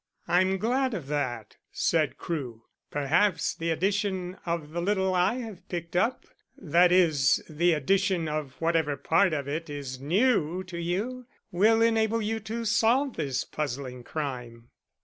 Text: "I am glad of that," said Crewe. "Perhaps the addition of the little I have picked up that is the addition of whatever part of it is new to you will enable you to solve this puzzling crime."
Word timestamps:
"I 0.27 0.41
am 0.41 0.57
glad 0.57 0.95
of 0.95 1.05
that," 1.09 1.57
said 1.71 2.17
Crewe. 2.17 2.63
"Perhaps 2.89 3.53
the 3.53 3.69
addition 3.69 4.35
of 4.47 4.71
the 4.71 4.81
little 4.81 5.13
I 5.13 5.35
have 5.41 5.69
picked 5.69 5.95
up 5.95 6.25
that 6.57 6.91
is 6.91 7.43
the 7.47 7.73
addition 7.73 8.27
of 8.27 8.55
whatever 8.59 8.97
part 8.97 9.31
of 9.31 9.47
it 9.47 9.69
is 9.69 9.99
new 10.01 10.63
to 10.63 10.79
you 10.81 11.27
will 11.51 11.83
enable 11.83 12.19
you 12.19 12.39
to 12.39 12.65
solve 12.65 13.15
this 13.15 13.43
puzzling 13.45 14.03
crime." 14.03 14.69